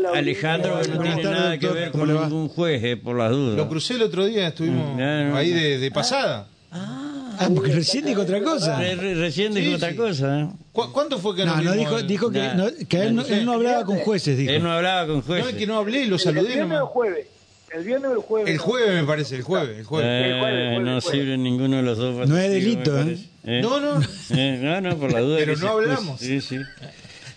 [0.00, 3.16] la Alejandro, que no tiene tardes, nada que ver ¿Cómo con ningún juez, eh, por
[3.16, 3.56] las dudas.
[3.56, 5.56] Lo crucé el otro día, estuvimos Mm, no, no, ahí no.
[5.56, 6.48] de, de pasada.
[6.70, 8.78] Ah, porque recién dijo otra cosa.
[8.80, 9.96] Re- re- recién dijo Sí, otra sí.
[9.96, 10.40] cosa.
[10.40, 10.48] ¿eh?
[10.72, 12.54] ¿Cu- ¿Cuánto fue que No, nos no dijo, el- dijo que, Nah.
[12.54, 14.50] no, que él, no, él no hablaba con jueces, dijo.
[14.52, 15.48] Él no hablaba con No, jueces.
[15.50, 17.26] es que no hablé, lo El saludé viernes o el jueves.
[17.72, 18.50] El viernes o el jueves.
[18.50, 18.62] El no.
[18.62, 20.08] jueves me parece, el jueves, el jueves.
[20.10, 21.20] Eh, El jueves, el jueves, no el jueves.
[21.20, 22.28] sirve ninguno de los dos.
[22.28, 23.18] No es delito, ¿eh?
[23.44, 23.60] ¿Eh?
[23.62, 25.36] No, no, Eh, no, no, por la duda.
[25.38, 26.18] Pero no hablamos.
[26.20, 26.56] Sí, sí.
[26.56, 26.66] nos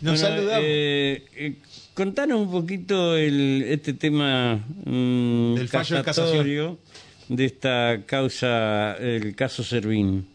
[0.02, 0.64] Bueno, saludamos.
[1.92, 4.56] Eh, eh, contanos un poquito el, este tema
[4.86, 6.78] mm, Del fallo de casatorio
[7.30, 10.28] de esta causa, el caso Servín.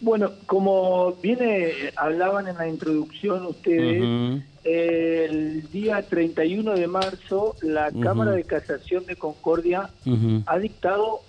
[0.00, 4.42] Bueno, como viene, hablaban en la introducción ustedes, Ujú.
[4.64, 7.92] el día 31 de marzo la.
[7.92, 9.90] Cámara de Casación de Concordia
[10.46, 11.20] ha dictado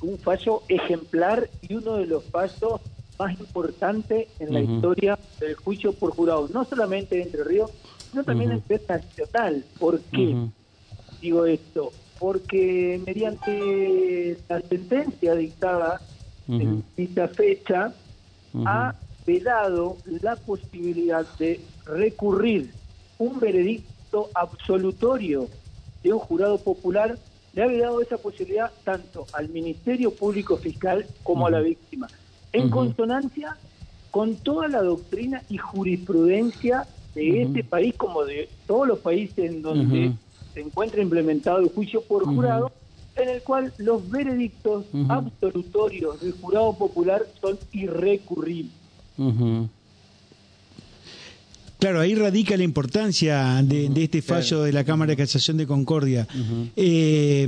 [0.00, 2.80] un fallo ejemplar y uno de los pasos
[3.18, 7.70] más importantes en la historia del juicio por jurado, no solamente de Entre Ríos,
[8.14, 8.60] sino también Ujú.
[8.60, 9.64] a nivel nacional.
[9.78, 10.48] ¿Por qué
[11.20, 11.92] digo esto?
[12.20, 16.00] Porque mediante la sentencia dictada
[16.46, 17.94] en dicha fecha,
[18.66, 18.94] ha
[19.26, 22.74] vedado la posibilidad de recurrir
[23.18, 25.48] un veredicto absolutorio
[26.02, 27.18] de un jurado popular,
[27.52, 32.10] le ha vedado esa posibilidad tanto al Ministerio Público Fiscal como a la víctima,
[32.52, 33.58] en consonancia
[34.10, 39.62] con toda la doctrina y jurisprudencia de este país como de todos los países en
[39.62, 40.12] donde
[40.52, 42.72] se encuentra implementado el juicio por jurado,
[43.16, 48.72] en el cual los veredictos absolutorios del jurado popular son irrecurribles.
[51.78, 55.66] Claro, ahí radica la importancia de, de este fallo de la Cámara de Casación de
[55.66, 56.26] Concordia.
[56.76, 57.46] Eh,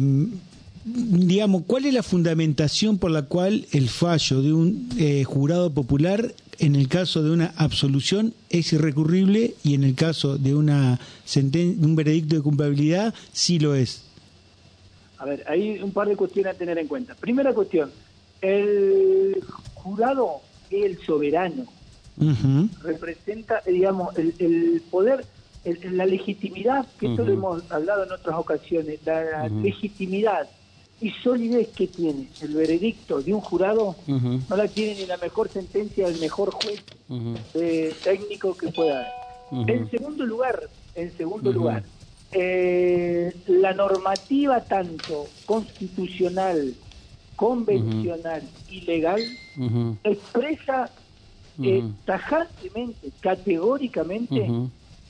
[0.84, 6.32] digamos, ¿cuál es la fundamentación por la cual el fallo de un eh, jurado popular
[6.58, 10.98] en el caso de una absolución es irrecurrible y en el caso de una
[11.82, 14.02] un veredicto de culpabilidad sí lo es?
[15.18, 17.14] A ver, hay un par de cuestiones a tener en cuenta.
[17.14, 17.90] Primera cuestión,
[18.40, 19.42] el
[19.74, 20.40] jurado
[20.70, 21.64] es el soberano,
[22.82, 25.24] representa, digamos, el, el poder,
[25.64, 30.48] el- la legitimidad, que esto lo hemos hablado en otras ocasiones, la legitimidad
[31.00, 35.48] y solidez que tiene el veredicto de un jurado, no la tiene ni la mejor
[35.48, 36.82] sentencia del mejor juez
[37.54, 39.00] eh, técnico que pueda
[39.50, 39.70] haber.
[39.70, 41.84] En segundo lugar, en segundo lugar,
[42.32, 46.74] eh, la normativa tanto constitucional,
[47.36, 49.20] convencional y legal
[50.02, 50.90] expresa
[51.62, 54.50] eh, tajantemente, categóricamente,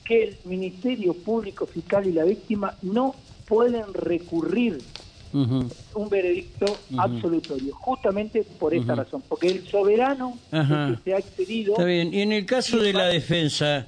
[0.03, 3.15] que el Ministerio Público Fiscal y la víctima no
[3.47, 4.79] pueden recurrir
[5.33, 6.65] Un veredicto
[6.97, 10.87] absolutorio, justamente por esta razón, porque el soberano Ajá.
[10.89, 12.13] el que se ha accedido Está bien.
[12.13, 13.87] Y en el caso de la defensa,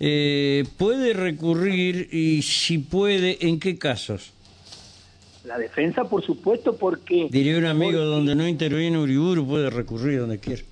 [0.00, 4.32] eh, ¿puede recurrir y si puede, en qué casos?
[5.44, 7.28] La defensa, por supuesto, porque...
[7.30, 10.62] Diría un amigo, porque- donde no interviene Uriburu, puede recurrir donde quiera.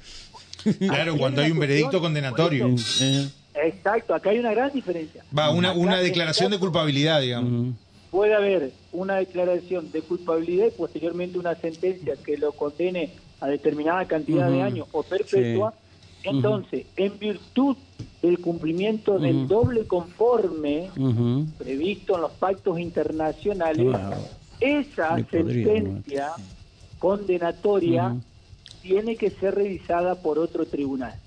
[0.79, 2.75] Claro, cuando hay un veredicto condenatorio.
[3.01, 3.29] Eh,
[3.67, 5.23] Exacto, acá hay una gran diferencia.
[5.37, 7.75] Va, una, una declaración de culpabilidad, digamos.
[8.15, 13.11] Puede haber una declaración de culpabilidad y posteriormente una sentencia que lo condene
[13.41, 15.75] a determinada cantidad de años o perpetua.
[16.23, 16.29] Sí.
[16.29, 17.77] Entonces, en virtud
[18.23, 20.91] del cumplimiento del doble conforme
[21.59, 24.17] previsto en los pactos internacionales, Claro.
[24.61, 26.33] esa Me podría, sentencia
[27.01, 28.15] condenatoria
[28.81, 31.19] tiene que ser revisada por otro tribunal.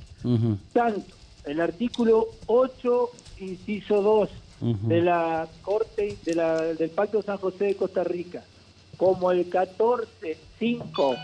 [0.72, 3.10] Tanto el artículo 8,
[3.42, 8.44] inciso 2 De la Corte de la, del Pacto de San José de Costa Rica,
[8.98, 11.18] como el 14.5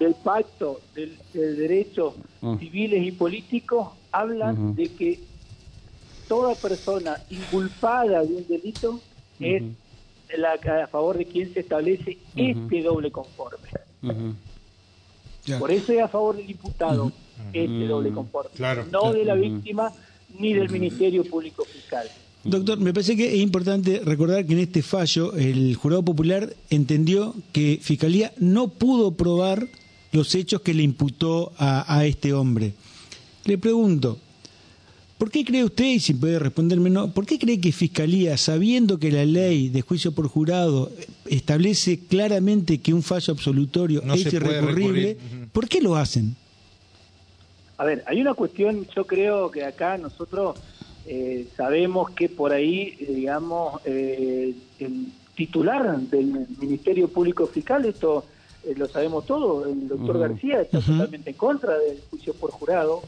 [0.00, 2.58] del Pacto del, del Derecho Ujú.
[2.58, 5.20] Civiles y Políticos, hablan de que
[6.28, 9.00] toda persona inculpada de un delito
[9.38, 9.62] es
[10.36, 13.68] la, a favor de quien se establece este doble conforme.
[15.58, 17.12] Por eso es a favor del imputado
[17.52, 19.12] este doble conforme, Claro, no claro.
[19.12, 19.92] de la víctima
[20.38, 22.08] ni del Ministerio Público Fiscal.
[22.44, 27.34] Doctor, me parece que es importante recordar que en este fallo el jurado popular entendió
[27.52, 29.68] que Fiscalía no pudo probar
[30.10, 32.74] los hechos que le imputó a, a este hombre.
[33.44, 34.18] Le pregunto,
[35.18, 38.98] ¿por qué cree usted, y si puede responderme no, por qué cree que Fiscalía, sabiendo
[38.98, 40.90] que la ley de juicio por jurado
[41.26, 45.16] establece claramente que un fallo absolutorio No es irrecurrible.
[45.52, 46.34] ¿por qué lo hacen?
[47.78, 50.56] A ver, hay una cuestión, yo creo que acá nosotros
[51.06, 58.24] eh, sabemos que por ahí, eh, digamos, eh, el titular del Ministerio Público Fiscal, esto
[58.64, 60.18] eh, lo sabemos todos, el doctor.
[60.18, 63.02] García está totalmente en contra del juicio por jurado.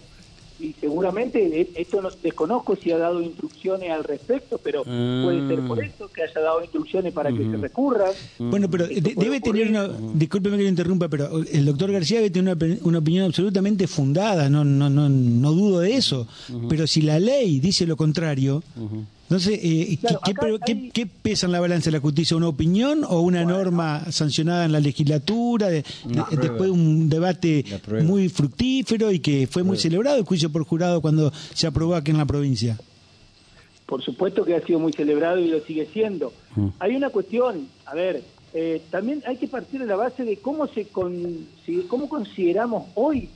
[0.61, 5.83] Y seguramente esto no desconozco si ha dado instrucciones al respecto, pero puede ser por
[5.83, 8.06] eso que haya dado instrucciones para que se recurra.
[8.39, 12.31] Bueno, pero de- debe tener una, discúlpeme que lo interrumpa, pero el doctor García debe
[12.31, 16.27] tener una, una opinión absolutamente fundada, no, no, no, no dudo de eso.
[16.69, 18.62] Pero si la ley dice lo contrario,
[19.35, 22.01] entonces, eh, Claro, ¿qué, acá qué- qué- hay- qué pesa en la balanza de la
[22.01, 22.37] justicia?
[22.37, 25.69] ¿Una opinión o una norma sancionada en la legislatura?
[25.69, 27.65] de- de- después de un debate
[28.05, 32.11] muy fructífero y que fue muy celebrado el juicio por jurado cuando se aprobó aquí
[32.13, 32.79] en la provincia.
[33.87, 36.33] Por supuesto que ha sido muy celebrado y lo sigue siendo.
[36.79, 38.23] Hay una cuestión, a ver,
[38.53, 41.13] eh, también hay que partir de la base de cómo se con,
[41.67, 43.29] si- cómo consideramos hoy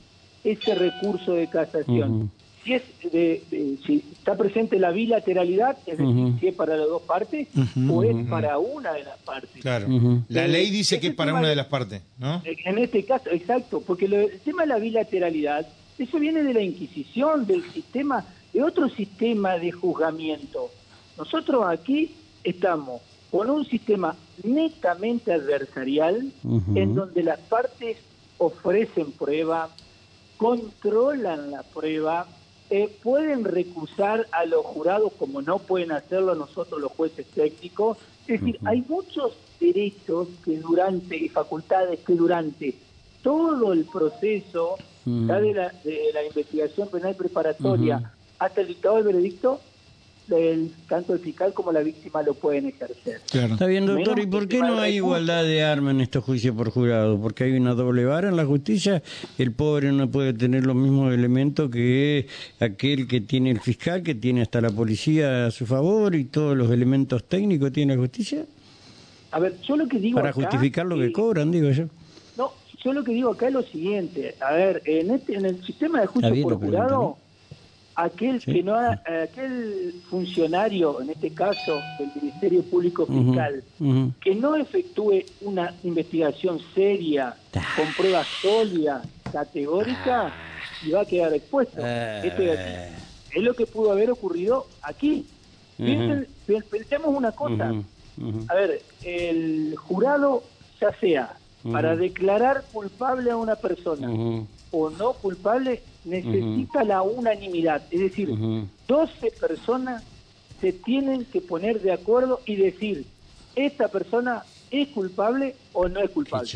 [0.43, 2.31] ese recurso de casación.
[2.63, 6.37] Si es de, de- si está presente la bilateralidad, es decir, Ujú.
[6.39, 7.47] si es para las dos partes
[7.89, 9.61] o es para una de las partes.
[9.61, 9.87] Claro.
[10.27, 12.41] La ley dice que es para una de- de las partes, ¿no?
[12.45, 15.67] En este caso, exacto, porque lo- el tema de la bilateralidad,
[15.97, 20.69] eso viene de la Inquisición, del sistema, de otro sistema de juzgamiento.
[21.17, 22.11] Nosotros aquí
[22.43, 23.01] estamos
[23.31, 26.31] con un sistema netamente adversarial,
[26.75, 27.97] en donde las partes
[28.37, 29.69] ofrecen prueba,
[30.37, 32.27] controlan la prueba,
[32.69, 37.97] eh, pueden recusar a los jurados como no pueden hacerlo nosotros los jueces técnicos.
[38.27, 42.75] Es decir, hay muchos derechos que durante y facultades que durante
[43.23, 49.05] todo el proceso ya de, la, de la investigación penal preparatoria hasta el dictado del
[49.05, 49.59] veredicto,
[50.31, 53.21] el, tanto el fiscal como la víctima lo pueden ejercer.
[53.31, 53.53] Claro.
[53.53, 54.15] Está bien, doctor.
[54.15, 54.95] Menos ¿Y por qué no hay recurso.
[54.95, 57.19] igualdad de armas en estos juicios por jurado?
[57.19, 59.01] Porque hay una doble vara en la justicia.
[59.37, 62.27] El pobre no puede tener los mismos elementos que
[62.59, 66.55] aquel que tiene el fiscal, que tiene hasta la policía a su favor y todos
[66.55, 68.45] los elementos técnicos tiene la justicia.
[69.31, 71.85] A ver, yo lo que digo Para acá, justificar lo que eh, cobran, digo yo.
[72.37, 72.51] No,
[72.83, 74.35] yo lo que digo acá es lo siguiente.
[74.39, 77.17] A ver, en este en el sistema de juicio por jurado,
[78.03, 78.53] aquel Sí.
[78.53, 83.63] que no ha- aquel funcionario, en este caso del Ministerio Público Fiscal,
[84.21, 87.35] que no efectúe una investigación seria,
[87.75, 90.33] con pruebas sólidas, categóricas,
[90.85, 91.81] y va a quedar expuesto.
[91.83, 92.21] Ah.
[92.23, 92.95] Esto es, así.
[93.35, 95.25] es lo que pudo haber ocurrido aquí.
[95.77, 97.73] Piensen- pen- pensemos una cosa.
[98.49, 100.43] A ver, el jurado,
[100.81, 101.35] ya sea
[101.71, 104.07] para declarar culpable a una persona.
[104.71, 107.81] O no culpable, necesita la unanimidad.
[107.91, 108.67] Es decir, Ujú.
[108.87, 110.03] 12 personas
[110.61, 113.05] se tienen que poner de acuerdo y decir,
[113.55, 116.49] esta persona es culpable o no es culpable.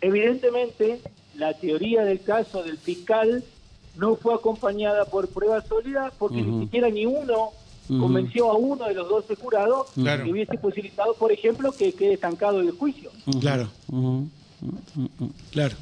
[0.00, 1.00] Evidentemente,
[1.36, 3.44] la teoría del caso del fiscal
[3.96, 7.50] no fue acompañada por pruebas sólidas porque ni siquiera ni uno
[7.88, 10.24] convenció a uno de los 12 jurados Claro.
[10.24, 13.10] que hubiese posibilitado, por ejemplo, que quede estancado el juicio.
[13.40, 13.68] Claro.
[15.50, 15.76] Claro.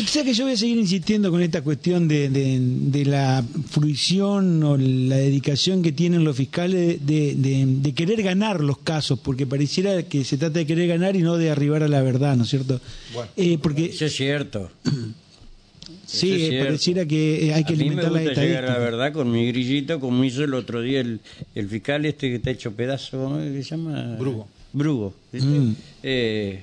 [0.00, 3.44] O sea que yo voy a seguir insistiendo con esta cuestión de, de- de la
[3.70, 9.18] fruición o la dedicación que tienen los fiscales de, de- de querer ganar los casos,
[9.18, 12.36] porque pareciera que se trata de querer ganar y no de arribar a la verdad,
[12.36, 12.80] ¿no es cierto?
[13.12, 13.30] Bueno.
[13.36, 14.70] Eh, porque Eso es cierto.
[14.84, 16.64] sí, eso es cierto.
[16.66, 19.12] pareciera que eh, hay que a mí me alimentar la gusta llegar a la verdad
[19.12, 21.20] con mi grillito, como hizo el otro día el,
[21.54, 24.16] el fiscal este que está hecho pedazo, ¿cómo se llama?
[24.18, 24.46] Brugo.
[24.72, 25.14] Brugo.
[25.32, 25.48] ¿viste?
[25.48, 25.74] Mm.
[26.02, 26.62] Eh,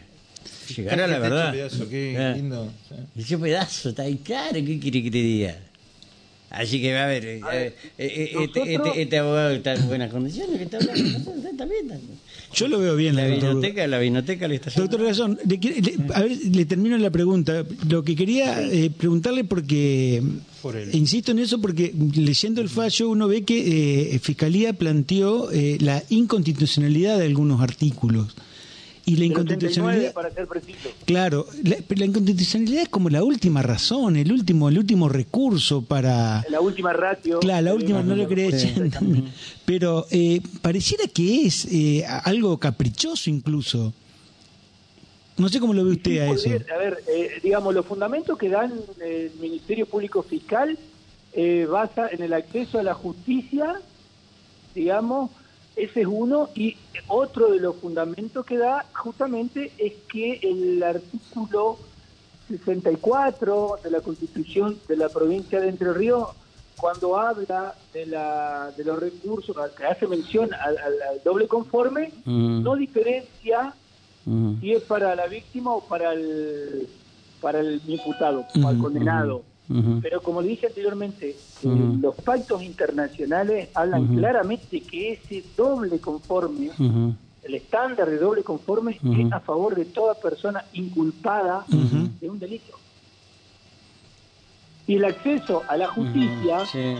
[0.76, 1.52] llegar a la Está hecho verdad.
[1.54, 2.72] pedazo, qué Ah, lindo.
[2.90, 3.22] sí.
[3.22, 5.60] Hecho pedazo, está ahí claro, ¿qué quiere que te diga?
[6.50, 9.74] Así que, a ver, eh, A ver, eh, eh, nosotros- este, este, este abogado está
[9.74, 11.82] en buenas condiciones, que está hablando, usted está bien.
[11.86, 12.20] está bien.
[12.54, 16.14] Yo lo veo bien, La vinoteca, la vinoteca le está Doctor Razón, le, quiere- le-
[16.14, 17.66] a ver, le termino la pregunta.
[17.90, 20.24] Lo que quería eh, preguntarle porque,
[20.62, 20.92] Por él.
[20.94, 26.04] insisto en eso porque leyendo el fallo uno ve que eh, Fiscalía planteó eh, la
[26.10, 28.34] inconstitucionalidad de algunos artículos.
[29.06, 30.12] Y la inconstitucionalidad...
[30.12, 30.90] 79, para ser preciso.
[31.06, 35.84] Claro, la, pero la inconstitucionalidad es como la última razón, el último, el último recurso
[35.84, 36.44] para...
[36.50, 37.40] La última ratio.
[37.40, 38.74] Claro, la última no lo quería sí.
[38.74, 38.92] decir,
[39.66, 43.94] pero eh, pareciera que es eh, algo caprichoso incluso.
[45.38, 46.50] No sé cómo lo ve usted Sí, a eso.
[46.74, 50.78] A ver, eh, digamos, los fundamentos que dan el Ministerio Público Fiscal
[51.34, 53.82] eh, basa en el acceso a la justicia,
[54.74, 55.32] digamos,
[55.76, 56.78] ese es uno, y
[57.08, 61.80] otro de los fundamentos que da justamente es que el artículo
[62.48, 66.30] 64 de la Constitución de la provincia de Entre Ríos,
[66.78, 72.14] cuando habla de, la, de los recursos, que hace mención al, al- al doble conforme,
[72.26, 72.64] Mm.
[72.64, 73.76] no diferencia
[74.26, 74.58] Ujú.
[74.60, 76.88] si es para la víctima o para el
[77.42, 79.44] para el imputado, o al Ujú, condenado.
[80.02, 81.30] Pero como le dije anteriormente,
[81.64, 86.70] eh, los pactos internacionales hablan claramente que ese doble conforme,
[87.42, 91.66] el estándar de doble conforme, es a favor de toda persona inculpada
[92.22, 92.80] de un delito.
[94.88, 96.94] Y el acceso a la justicia Sí.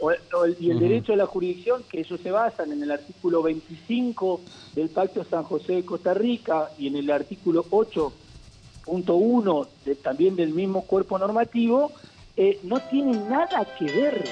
[0.00, 2.90] o- o el- y el derecho a la jurisdicción, que ellos se basan en el
[2.90, 4.40] artículo 25
[4.74, 10.54] del Pacto San José de Costa Rica y en el artículo 8.1 de, también del
[10.54, 11.92] mismo cuerpo normativo,
[12.36, 14.22] eh, no tienen nada que ver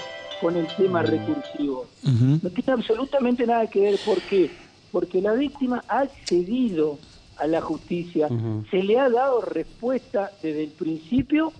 [0.40, 1.86] con el tema recursivo.
[2.02, 2.40] Ujú.
[2.42, 3.98] No tiene absolutamente nada que ver.
[4.00, 4.50] ¿Por qué?
[4.90, 6.98] Porque la víctima ha accedido
[7.36, 8.28] a la justicia,
[8.70, 11.52] se le ha dado respuesta desde el principio,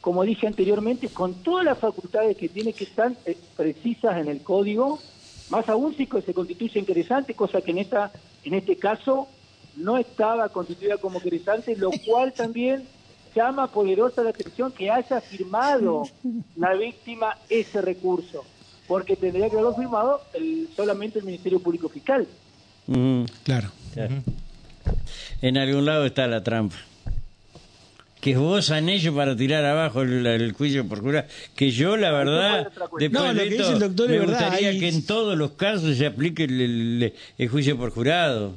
[0.00, 4.42] como dije anteriormente, con todas las facultades que tiene que estar eh, precisas en el
[4.42, 5.04] código,
[5.48, 8.10] más aún si se constituye en querellante, cosa que en esta
[8.42, 9.28] en este caso
[9.76, 12.88] no estaba constituida como querellante, lo cual también
[13.34, 16.04] llama poderosa la atención que haya firmado
[16.56, 18.44] la víctima ese recurso,
[18.86, 22.26] porque tendría que haberlo firmado el- solamente el Ministerio Público Fiscal.
[23.44, 23.70] Claro.
[23.94, 24.14] Claro.
[25.42, 26.76] En algún lado está la trampa.
[28.20, 31.26] Que vos han hecho para tirar abajo el, el juicio por jurado.
[31.56, 34.20] Que yo, la verdad, después No, lo de que esto, dice el doctor me es
[34.20, 37.90] verdad, gustaría ahí- que en todos los casos se aplique el, el- el juicio por
[37.92, 38.52] jurado.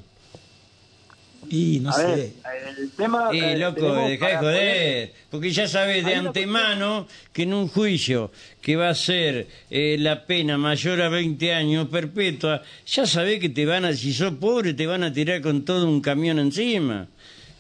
[1.50, 2.06] Y no A sé.
[2.08, 2.32] ver,
[2.80, 3.30] el tema...
[3.34, 5.14] Y eh, loco, dejá de poder- joder.
[5.30, 8.32] Porque ya sabes de antemano que en un juicio
[8.62, 13.50] que va a ser eh, la pena mayor a 20 años perpetua, ya sabés que
[13.50, 17.08] te van a, si sos pobre, te van a tirar con todo un camión encima.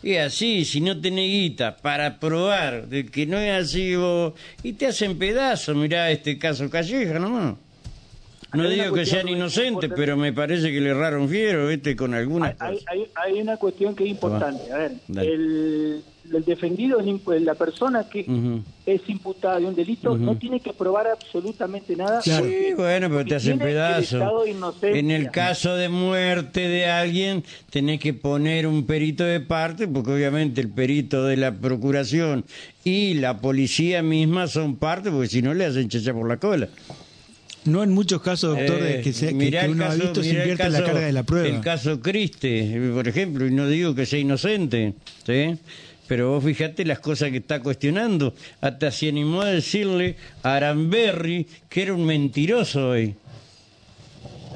[0.01, 4.73] Y así, si no tenés guita para probar de que no es así vos, y
[4.73, 7.55] te hacen pedazos, mirá este caso Calleja nomás.
[8.53, 11.95] No digo que sean inocentes, pero me parece que le erraron fiero, ¿viste?
[11.95, 14.71] Con algunas Hay, hay, hay una cuestión que es importante.
[14.71, 16.99] A ver, el, el defendido,
[17.41, 18.25] la persona que
[18.85, 22.21] es imputada de un delito, no tiene que probar absolutamente nada.
[22.21, 22.43] Claro.
[22.43, 24.21] porque- Sí, bueno, pero te hacen pedazos.
[24.83, 30.11] En el caso de muerte de alguien, tenés que poner un perito de parte, porque
[30.11, 32.45] obviamente el perito de la procuración
[32.83, 36.69] y la policía misma son parte, porque si no le hacen chacha por la cola.
[37.65, 39.99] No en muchos casos, doctor, Eh, de que, se- que- que el uno ha caso-
[40.01, 41.47] visto se mirá el invierte la caso- carga de la prueba.
[41.47, 44.93] El caso Criste, por ejemplo, y no digo que sea inocente,
[45.25, 45.57] ¿sí?
[46.07, 48.33] Pero vos fijate las cosas que está cuestionando.
[48.59, 53.15] Hasta se animó a decirle a Aramberri que era un mentiroso hoy.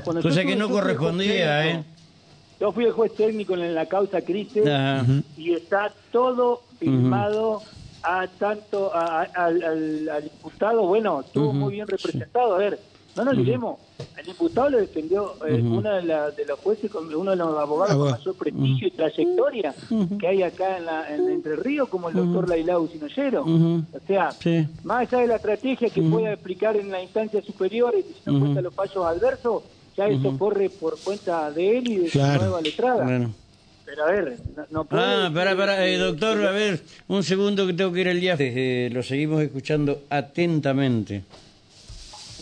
[0.04, 1.94] Cuando Cosa que no correspondía, técnico, ¿eh.
[2.60, 4.64] Yo fui el juez técnico en la causa Criste
[5.38, 7.62] y está todo firmado
[8.04, 12.56] a tanto a- a- al, al- al imputado, bueno, estuvo muy bien representado.
[12.56, 12.80] A ver,
[13.18, 13.80] no nos olvidemos,
[14.18, 17.48] al imputado le defendió eh, una de, la- de los jueces, con- uno de los
[17.58, 18.18] abogados con Abogado.
[18.20, 19.76] mayor prestigio y trayectoria
[20.20, 23.42] que hay acá en, la, en Entre Ríos, como el doctor Lailau Sinoyero.
[23.44, 23.84] Ujú.
[23.94, 24.66] O sea, Sí.
[24.84, 28.40] más allá de la estrategia que pueda explicar en la instancia superior y si no
[28.40, 29.64] cuenta los fallos adversos,
[29.98, 32.34] ya eso corre por cuenta de él y de Claro.
[32.40, 33.04] su nueva letrada.
[33.04, 33.34] Bueno.
[33.84, 37.66] Pero a ver, no, no puede Ah, para, para, que- doctor, a ver, un segundo
[37.66, 38.36] que tengo que ir al día.
[38.38, 41.24] Eh, lo seguimos escuchando atentamente.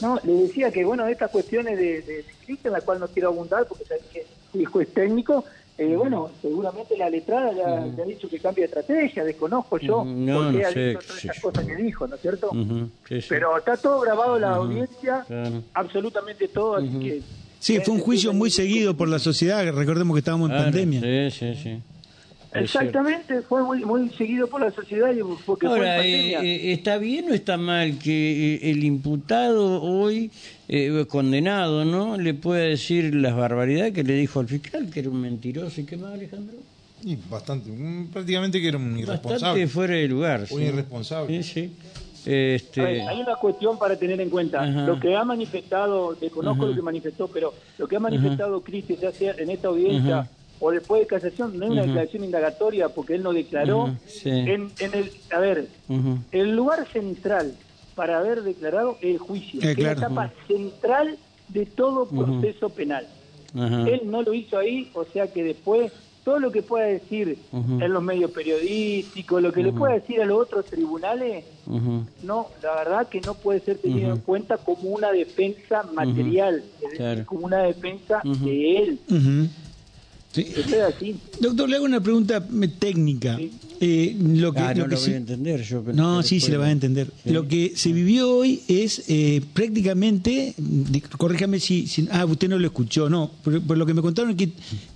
[0.01, 3.29] No, le decía que, bueno, estas cuestiones de, de ciclista, en la cual no quiero
[3.29, 5.45] abundar porque sabés que fui juez técnico,
[5.77, 10.05] eh, bueno, seguramente la letrada ya, ya ha dicho que cambia de estrategia, desconozco yo
[10.05, 12.49] no, por qué no ha sé, dicho todas esas cosas que dijo, ¿no es cierto?
[12.51, 13.27] Ujú, sí, sí.
[13.29, 15.63] Pero está todo grabado la audiencia, Claro.
[15.73, 17.21] absolutamente todo, así que...
[17.59, 19.65] Sí, fue un juicio muy seguido por la sociedad.
[19.73, 21.01] Recordemos que estábamos en Claro, pandemia.
[21.01, 21.81] Sí, sí, sí.
[22.63, 26.41] Exactamente, fue muy, muy seguido por la sociedad y porque fue en Ahora, pandemia.
[26.41, 30.31] eh, eh, ¿está bien o está mal que eh, el imputado hoy,
[30.67, 32.17] eh, condenado, ¿no?
[32.17, 35.83] Le pueda decir las barbaridades que le dijo al fiscal, que era un mentiroso y
[35.85, 36.55] qué más, Alejandro?
[37.03, 37.69] Y bastante,
[38.11, 39.67] prácticamente que era un Bastante irresponsable.
[39.67, 40.41] fuera de lugar.
[40.49, 40.65] Un sí.
[40.65, 41.43] irresponsable.
[41.43, 41.71] Sí, sí.
[42.25, 44.63] Ver, Este, hay una cuestión para tener en cuenta.
[44.63, 44.87] Ajá.
[44.87, 46.69] Lo que ha manifestado, desconozco Ajá.
[46.71, 50.29] lo que manifestó, pero lo que ha manifestado Cristi, ya sea en esta audiencia Ajá.
[50.65, 53.95] O después de casación, no es una declaración indagatoria porque él no declaró.
[54.07, 54.29] Sí.
[54.29, 55.67] en, en el, a ver,
[56.31, 57.53] el lugar central
[57.93, 61.17] para haber declarado es el juicio, Eh, que es la etapa central
[61.49, 63.05] de todo proceso penal.
[63.55, 65.91] Él no lo hizo ahí, o sea que después
[66.25, 70.25] todo lo que pueda decir en los medios periodísticos, lo que le pueda decir a
[70.25, 71.45] los otros tribunales,
[72.23, 76.81] no, la verdad que no puede ser tenido en cuenta como una defensa material, es
[76.81, 77.25] decir, Claro.
[77.27, 78.99] como una defensa de él.
[80.35, 81.15] Sí.
[81.39, 82.45] Doctor, le hago una pregunta
[82.79, 83.39] técnica.
[83.81, 85.81] Eh, lo que, Ah, lo no que lo sí- voy a entender yo.
[85.83, 87.11] pero- No, pero sí, se le va a entender.
[87.23, 87.29] Sí.
[87.31, 90.55] Lo que se vivió hoy es eh, prácticamente,
[91.17, 93.29] corríjame si, si- Ah, usted no lo escuchó, no.
[93.43, 94.49] Por, por lo que me contaron es que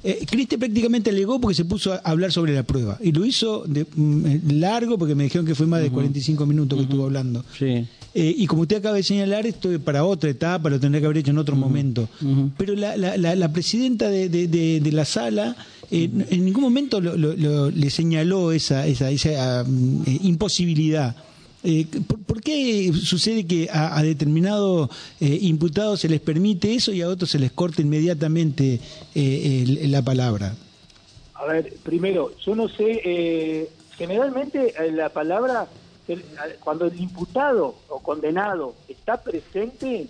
[0.03, 2.97] eh, Criste prácticamente alegó porque se puso a hablar sobre la prueba.
[3.01, 6.45] Y lo hizo de, mm, eh, largo porque me dijeron que fue más de 45
[6.45, 7.43] minutos que estuvo hablando.
[7.57, 7.85] Sí.
[8.15, 11.05] Eh, y como usted acaba de señalar, esto es para otra etapa, lo tendría que
[11.05, 12.09] haber hecho en otro momento.
[12.57, 15.55] Pero la, la, la, la presidenta de, de, de- de la sala
[15.91, 21.15] eh, en ningún momento lo- lo- lo- le señaló esa, esa, esa mm, eh, imposibilidad
[21.61, 24.89] Eh, ¿por, por qué sucede que a, a determinados
[25.19, 28.79] eh, imputados se les permite eso y a otros se les corta inmediatamente
[29.13, 30.55] eh, el- la palabra?
[31.35, 35.67] A ver, primero, yo no sé, eh, generalmente eh, la palabra,
[36.13, 36.23] el-
[36.63, 40.07] cuando el imputado o condenado está presente,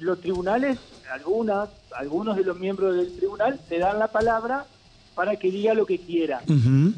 [0.00, 0.78] los tribunales,
[1.12, 4.66] algunas, algunos de los miembros del tribunal le dan la palabra
[5.14, 6.42] para que diga lo que quiera.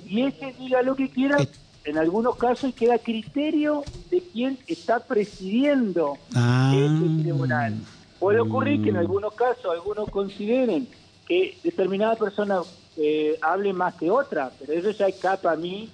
[0.06, 1.48] Y ese diga lo que quiera, Eh.
[1.84, 6.72] en algunos casos queda criterio de quien está presidiendo Ah.
[6.74, 7.74] ese tribunal.
[8.18, 10.88] Puede ocurrir que en algunos casos algunos consideren
[11.28, 12.60] que determinada persona
[12.98, 15.88] eh, hable más que otra, pero eso ya escapa a mí.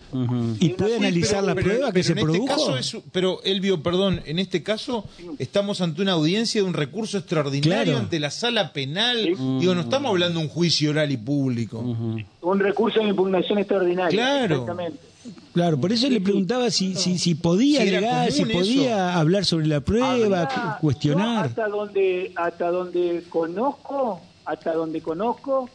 [0.60, 2.46] ¿Y puede analizar la pero- prueba que pero se en este produjo?
[2.46, 5.04] caso es- pero Elvio, perdón, en este caso
[5.38, 7.98] estamos ante una audiencia de un recurso extraordinario Claro.
[7.98, 9.18] ante la sala penal.
[9.24, 9.34] Sí.
[9.60, 11.78] Digo, no estamos hablando de un juicio oral y público.
[11.80, 14.10] Un recurso de impugnación extraordinaria.
[14.10, 14.54] Claro.
[14.54, 14.98] Exactamente.
[15.54, 19.44] Claro, por eso le preguntaba si, si, si podía Si era alegar, si podía hablar
[19.44, 21.46] sobre la prueba, cuestionar.
[21.46, 25.68] hasta donde, hasta donde conozco, hasta donde conozco,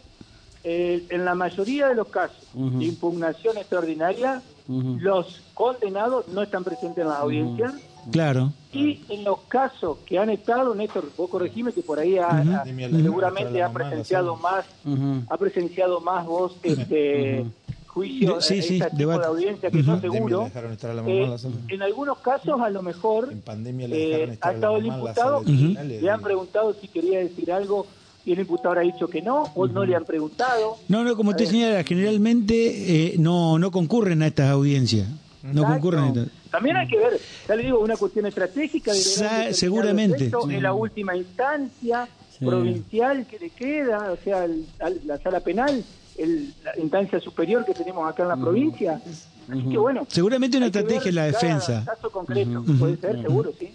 [0.70, 6.98] eh, en la mayoría de los casos de impugnación extraordinaria, los condenados no están presentes
[7.04, 7.74] en las audiencias.
[8.12, 8.52] Claro.
[8.74, 13.64] Y en los casos que han estado, Néstor, vos corregime que por ahí ha- seguramente
[13.64, 15.24] ha presenciado más, Ujú.
[15.30, 17.46] ha presenciado más vos este
[17.88, 20.40] juicio, Sí, eh, sí, este tipo de audiencia que yo seguro.
[20.40, 21.56] le dejaron estar a la mamá Eh, en la sala.
[21.70, 25.76] en algunos casos a lo mejor En pandemia le eh, ha estado el imputado y
[26.02, 27.88] le han preguntado si quería decir algo
[28.28, 30.76] y el imputado habrá dicho que no o no le han preguntado.
[30.90, 35.08] No, no, como usted Eh, señala, generalmente eh, no, no concurren a estas audiencias.
[35.44, 35.68] No Exacto.
[35.74, 36.28] concurren a estas.
[36.52, 38.92] También hay que ver, ya le digo, una cuestión estratégica.
[38.92, 40.18] de Sa- seguramente.
[40.26, 42.08] efecto En la última instancia
[42.38, 42.46] Sí.
[42.46, 45.84] provincial que le queda, o sea, el- al- la sala penal,
[46.18, 49.02] el- la instancia superior que tenemos acá en la provincia.
[49.50, 50.06] Así que bueno.
[50.10, 51.84] Seguramente una estrategia en la defensa.
[51.86, 53.70] Caso concreto, puede ser, seguro, sí.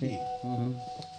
[0.00, 0.10] Sí.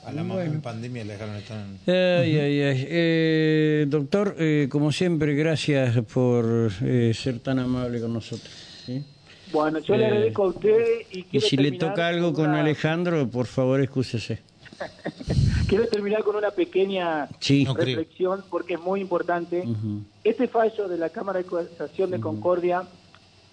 [0.05, 1.79] A la mamá en pandemia le dejaron estar en...
[1.91, 2.85] Ay, ay, ay.
[2.89, 8.53] Eh, doctor, eh, como siempre, gracias por eh, ser tan amable con nosotros.
[8.85, 9.03] ¿sí?
[9.51, 13.27] Bueno, yo le agradezco a ustedes y Y si le toca algo con una- Alejandro,
[13.29, 14.43] por favor, excúsese.
[15.67, 17.65] Quiero terminar con una pequeña Sí.
[17.65, 19.63] Reflexión porque es muy importante.
[20.23, 22.83] Este fallo de la Cámara de Casación de Concordia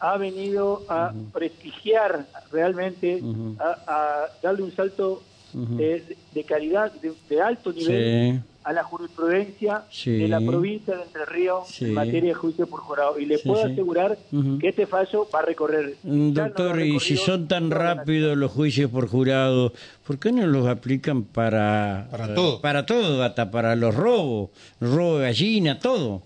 [0.01, 3.23] ha venido a prestigiar realmente,
[3.59, 5.23] a darle un salto
[5.55, 5.77] Ujú.
[5.77, 8.41] de, de calidad, de, de alto nivel Sí.
[8.65, 10.13] a la jurisprudencia Sí.
[10.13, 11.87] de la provincia de Entre Ríos Sí.
[11.87, 13.19] en materia de juicio por jurado.
[13.19, 13.73] Y le Sí, puedo sí.
[13.73, 14.17] asegurar
[14.61, 15.97] que este fallo va a recorrer.
[16.05, 19.73] No Doctor, y si son tan rápidos los juicios por jurado,
[20.07, 22.61] ¿por qué no los aplican para Para eh, todo.
[22.61, 26.23] Para todo, hasta para los robos, robo de gallina, todo.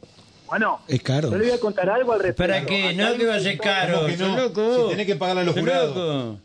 [0.49, 1.31] Bueno, Es caro.
[1.33, 2.43] yo le voy a contar algo al respecto.
[2.53, 2.95] ¿Para qué?
[2.95, 4.37] No que va a ser caro, ¿Cómo que no?
[4.37, 4.83] loco.
[4.85, 5.97] Si tenés que pagar a los jurados.
[5.97, 6.39] loco.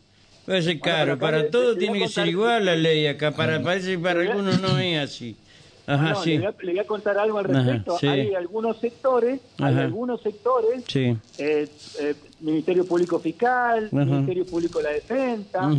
[0.48, 2.26] Va a ser Bueno, caro, acá para le- todo le voy a tiene que ser
[2.28, 5.38] igual la ley acá, para, parece que para algunos no es así.
[5.86, 6.30] Ajá, No, sí.
[6.32, 7.96] le, voy a, le voy a contar algo al Ajá, respecto.
[7.98, 8.06] sí.
[8.08, 9.84] Hay algunos sectores, hay Ajá.
[9.84, 11.16] algunos sectores, Sí.
[11.38, 11.68] eh,
[12.00, 14.04] eh, Ministerio Público Fiscal, Ajá.
[14.04, 15.70] Ministerio Público de la Defensa,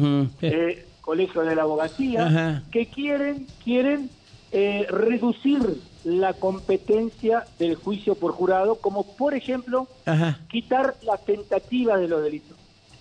[0.42, 2.64] eh, Colegio de la Abogacía, Ajá.
[2.72, 4.12] que quieren quieren
[4.52, 10.40] eh, reducir la competencia del juicio por jurado, como por ejemplo Ajá.
[10.50, 12.58] quitar la tentativa de los delitos.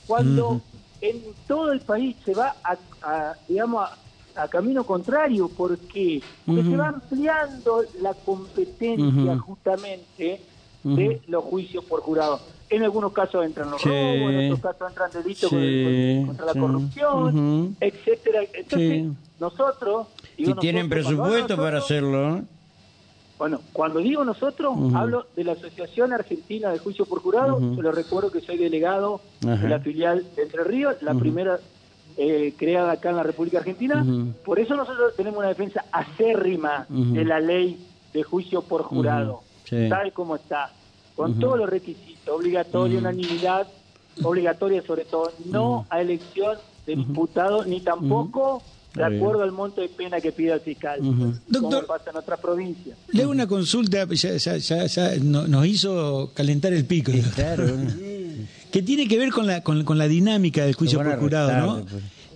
[0.07, 0.62] Cuando
[1.02, 3.82] en todo el país se va a, a, digamos,
[4.36, 10.40] a, a camino contrario, porque Porque se va ampliando la competencia justamente
[10.84, 12.40] de los juicios por jurado.
[12.70, 13.88] En algunos casos entran los Sí.
[13.90, 16.58] robos, en otros casos entran delitos Sí, contra la sí.
[16.58, 18.40] corrupción, etcétera.
[18.54, 19.04] Entonces,
[19.38, 20.06] nosotros...
[20.36, 22.36] Si tienen presupuesto para hacerlo.
[22.38, 22.42] ¿eh?
[23.42, 27.59] Bueno, cuando digo nosotros, hablo de la Asociación Argentina de Juicio por Jurado.
[27.59, 31.59] Yo les recuerdo que soy delegado de la filial de Entre Ríos, la primera
[32.16, 34.07] eh, creada acá en la República Argentina.
[34.44, 39.40] Por eso nosotros tenemos una defensa acérrima de la ley de juicio por jurado.
[39.64, 39.88] Sí.
[39.88, 40.70] tal como está,
[41.16, 43.66] con todos los requisitos, obligatoria, unanimidad,
[44.22, 48.62] obligatoria sobre todo, no a elección de diputado, ni tampoco
[48.94, 51.00] de acuerdo al monto de pena que pida el fiscal.
[51.48, 52.98] Doctor- como pasa en otras provincias.
[53.12, 57.12] Le una consulta, ya, ya, ya, ya no- nos hizo calentar el pico.
[57.35, 57.66] Claro.
[58.72, 61.85] que tiene que ver con la, con, con la dinámica del juicio arrestar ¿no?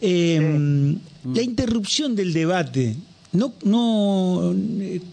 [0.01, 0.97] Eh,
[1.33, 2.97] La interrupción del debate.
[3.37, 4.55] ¿No, no,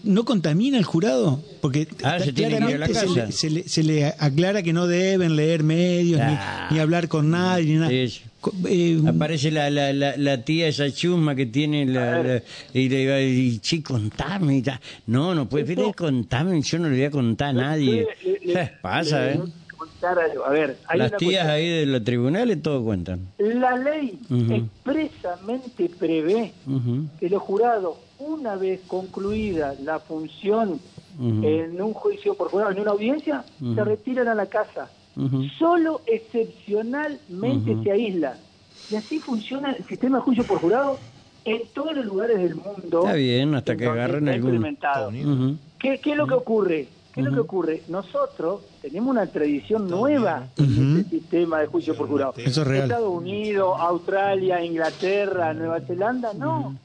[0.02, 1.42] ¿No contamina al jurado?
[1.60, 3.26] Porque Ah, se tiene que ir a la claramente se casa.
[3.26, 6.68] le, se, le, se le aclara que no deben leer medios, ni- Ah.
[6.70, 7.92] ni, hablar con nadie, ni nada.
[7.92, 12.42] Eh, Aparece la, la, la, la tía esa chusma que tiene la, la-
[12.74, 14.58] y le va y sí, contame.
[14.58, 14.62] y.
[15.06, 18.06] No, no puede contame, yo no le voy a contar a nadie.
[18.24, 19.40] Le- le- Pasa, le- ¿eh?
[20.06, 21.50] A ver, hay Las una tías cuestión.
[21.50, 23.20] ahí de los tribunales todo cuentan.
[23.38, 24.18] La ley
[24.50, 26.52] expresamente prevé
[27.20, 30.80] que los jurados, una vez concluida la función
[31.20, 34.90] en un juicio por jurado, en una audiencia, se retiran a la casa.
[35.58, 38.36] Solo excepcionalmente se aísla.
[38.90, 40.98] Y así funciona el sistema de juicio por jurado
[41.44, 43.00] en todos los lugares del mundo.
[43.04, 45.58] Está bien, hasta que agarren algún-.
[45.78, 46.88] ¿Qué, qué es lo que ocurre?
[47.14, 47.82] ¿Qué es lo que ocurre?
[47.86, 50.98] Nosotros tenemos una tradición nueva en Ujú.
[50.98, 52.34] este sistema de juicio por jurado.
[52.36, 52.82] Eso es real.
[52.90, 56.76] Estados Unidos, Australia, Inglaterra, Nueva Zelanda, no.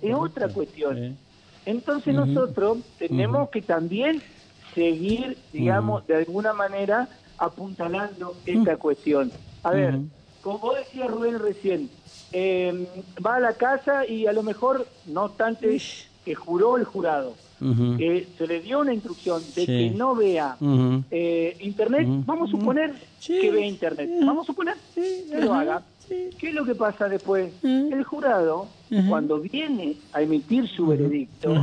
[0.00, 1.18] Es otra cuestión.
[1.66, 4.22] Entonces nosotros tenemos que también
[4.74, 9.30] seguir, digamos, de alguna manera apuntalando esta cuestión.
[9.62, 9.98] A ver,
[10.40, 11.90] como vos decías Rubén recién,
[12.32, 12.88] eh,
[13.24, 15.78] va a la casa y a lo mejor, no obstante
[16.24, 17.96] que juró el jurado, Ujú.
[17.96, 19.66] que se le dio una instrucción de Sí.
[19.66, 20.56] que no vea
[21.10, 23.38] eh, internet, vamos a suponer Sí.
[23.40, 24.10] que ve internet.
[24.24, 25.82] Vamos a suponer que lo haga.
[26.38, 27.50] ¿Qué es lo que pasa después?
[27.62, 28.68] El jurado,
[29.08, 31.54] cuando viene a emitir su veredicto,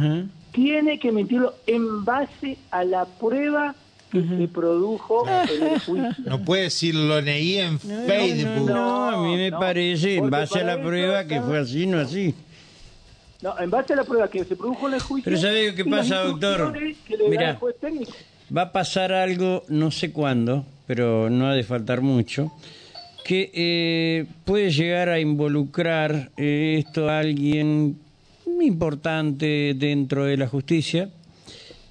[0.51, 3.75] tiene que emitirlo en base a la prueba
[4.11, 6.23] que se produjo en el juicio.
[6.25, 8.67] No puede decir lo leí en Facebook.
[8.69, 11.99] No, a mí me no, parece, en base a la prueba, que fue así, no
[11.99, 12.33] así.
[13.41, 15.23] No, en base a la prueba que se produjo en el juicio.
[15.25, 16.73] Pero ¿sabe qué pasa, doctor?
[17.79, 18.11] técnico.
[18.55, 22.51] Va a pasar algo, no sé cuándo, pero no ha de faltar mucho,
[23.23, 27.97] que eh, puede llegar a involucrar eh, esto a alguien
[28.61, 31.09] importante dentro de la justicia,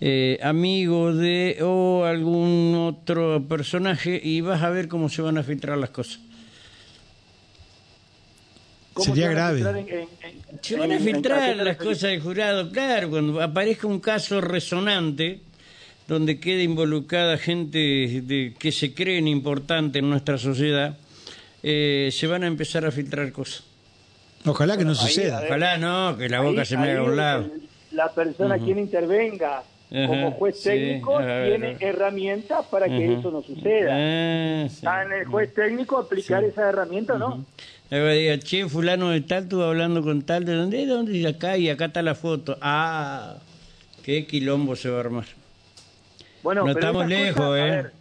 [0.01, 5.43] eh, amigo de o algún otro personaje, y vas a ver cómo se van a
[5.43, 6.21] filtrar las cosas.
[8.93, 9.57] ¿Cómo Sería se van a grave.
[9.57, 10.09] filtrar en- en-
[10.51, 13.87] en- Se van a en- en- ¿a filtrar las cosas del jurado, claro, cuando aparezca
[13.87, 15.41] un caso resonante
[16.09, 20.97] donde quede involucrada gente de, que se creen importante en nuestra sociedad,
[21.63, 23.63] eh, se van a empezar a filtrar cosas.
[24.45, 25.39] Ojalá que no ahí, suceda.
[25.41, 27.51] ver, Ojalá no, que la boca Ahí- se me haga a un lado.
[27.93, 29.59] La persona quien intervenga
[29.93, 33.91] Ajá, como juez sí, técnico ver, tiene herramientas para que eso no suceda.
[33.93, 34.77] Ah, sí.
[34.77, 37.45] Está en el juez técnico aplicar esa herramienta o no.
[37.91, 40.79] Diga, che, fulano de tal, tú hablando con tal, ¿de dónde?
[40.79, 41.17] ¿De dónde?
[41.17, 42.57] Y acá, y acá está la foto.
[42.61, 43.37] Ah,
[44.03, 45.25] qué quilombo se va a armar.
[46.43, 47.71] Bueno, No pero estamos lejos, cosas, a ¿eh?
[47.71, 47.93] ver,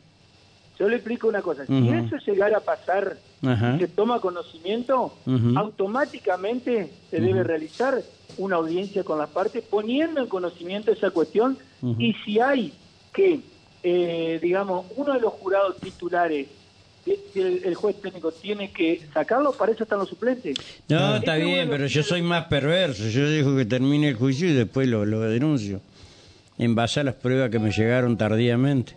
[0.80, 1.65] yo le explico una cosa.
[1.65, 3.75] Si eso llegara a pasar Ajá.
[3.75, 5.13] y se toma conocimiento,
[5.56, 8.02] automáticamente se debe realizar
[8.38, 11.58] una audiencia con las partes poniendo en conocimiento esa cuestión
[11.97, 12.73] y si hay
[13.13, 13.39] que,
[13.84, 16.47] eh, digamos, uno de los jurados titulares,
[17.36, 20.58] el, el juez técnico tiene que sacarlo, para eso están los suplentes.
[20.88, 23.08] No, está bien, pero yo soy más perverso.
[23.10, 25.82] Yo dejo que termine el juicio y después lo, lo denuncio.
[26.58, 28.93] En base a las pruebas que me llegaron tardíamente.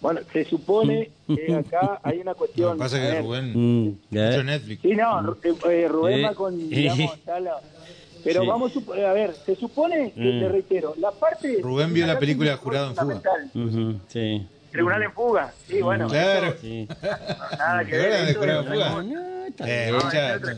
[0.00, 2.72] Bueno, se supone que acá hay una Lo cuestión.
[2.74, 4.82] que pasa que Rubén, Mm, Netflix.
[4.82, 7.60] Sí, no, eh, eh, Rubén va con, digamos, la-
[8.22, 8.46] Pero Sí.
[8.46, 10.40] vamos a ver, se supone, que, Mm.
[10.40, 11.58] te reitero, la parte...
[11.62, 13.22] Rubén vio la película Jurado en fuga.
[14.08, 14.46] sí.
[14.74, 16.08] Tribunal en fuga, sí, bueno.
[16.08, 16.48] Claro.
[16.48, 16.88] eso, Sí.
[17.56, 18.26] nada que ¿Te ver.
[18.26, 19.02] de fuga?
[19.04, 19.94] No, está Eh, bien.
[19.94, 20.54] mucha- está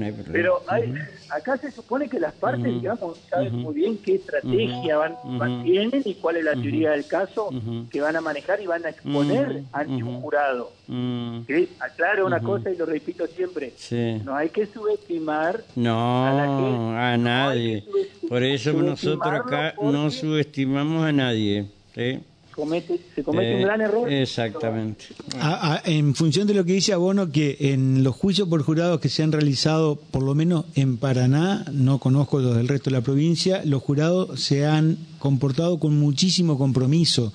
[0.00, 0.32] no hay problema.
[0.32, 0.94] Pero hay,
[1.30, 6.02] acá se supone que las partes, digamos, saben muy bien qué estrategia van, van- tienen
[6.04, 7.50] y cuál es la teoría del caso
[7.88, 10.72] que van a manejar y van a exponer ante un jurado.
[10.88, 11.68] Mm, ¿sí?
[11.78, 13.74] Aclaro una cosa y lo repito siempre.
[13.76, 14.20] sí.
[14.24, 16.98] No hay que subestimar No, a la gente.
[16.98, 17.84] a nadie.
[18.24, 21.66] No Por eso nosotros acá no subestimamos a nadie.
[21.94, 22.20] ¿sí?
[22.58, 24.12] Comete, se comete Eh, un gran error.
[24.12, 25.04] Exactamente.
[25.40, 28.98] A- a- en función de lo que dice Abono, que en los juicios por jurados
[29.00, 32.96] que se han realizado, por lo menos en Paraná, no conozco los del resto de
[32.96, 37.32] la provincia, los jurados se han comportado con muchísimo compromiso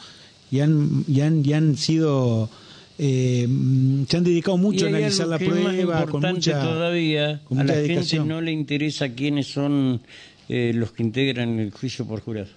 [0.51, 2.49] y han, y han, y han sido,
[2.99, 6.61] eh, mm, se han dedicado mucho a analizar la prueba con importante mucha...
[6.63, 8.27] todavía, con a mucha la gente dedicación.
[8.27, 10.01] no le interesa quiénes son
[10.49, 12.49] eh, los que integran el juicio por jurado.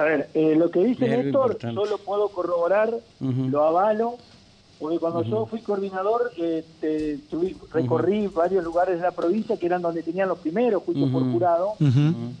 [0.00, 1.74] A ver, eh, lo que dice Néstor, importante.
[1.76, 4.16] yo lo puedo corroborar, lo avalo,
[4.78, 7.18] porque cuando yo fui coordinador, eh, te-
[7.70, 11.74] recorrí varios lugares de la provincia que eran donde tenían los primeros juicios por jurado,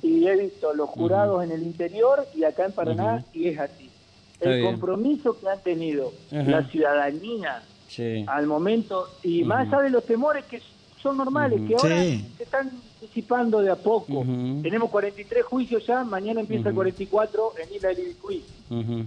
[0.02, 3.90] y he visto los jurados en el interior y acá en Paraná, y es así.
[4.32, 4.70] Está el bien.
[4.72, 8.24] compromiso que han tenido la ciudadanía Sí.
[8.26, 10.62] al momento, y más allá de los temores que
[11.02, 12.24] son normales, que ahora Sí.
[12.36, 14.20] se están disipando de a poco.
[14.20, 14.60] Ujú.
[14.62, 16.80] Tenemos 43 juicios ya, mañana empieza el Ujú.
[16.82, 18.44] 44 en Isla del Ibicuí.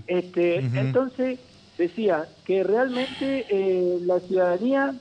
[0.08, 0.58] Este.
[0.58, 1.40] Entonces,
[1.78, 4.96] decía que realmente eh, la ciudadanía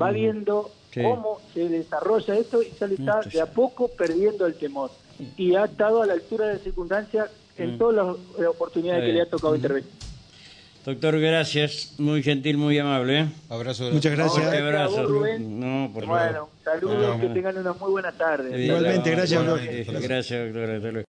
[0.00, 1.00] va viendo Sí.
[1.02, 4.90] cómo se desarrolla esto y se le está de a poco perdiendo el temor.
[5.36, 9.12] Y ha estado a la altura de la circunstancia en todas las eh, oportunidades que
[9.12, 9.88] le ha tocado intervenir.
[10.84, 11.94] Doctor, gracias.
[11.98, 13.20] Muy gentil, muy amable.
[13.20, 13.26] ¿eh?
[13.48, 13.88] Abrazo.
[13.92, 14.44] Muchas gracias.
[14.44, 15.06] Vos, abrazo.
[15.06, 15.60] Rubén.
[15.60, 16.48] No, por Bueno, favor.
[16.64, 18.64] saludos, No, que tengan una muy buena tarde.
[18.64, 20.02] Igualmente, gracias, doctor.
[20.02, 20.70] Gracias, doctor.
[20.70, 21.00] Hasta luego.